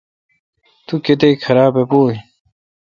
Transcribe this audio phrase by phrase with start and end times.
[0.85, 2.21] تو کتیک خراب ا پو این۔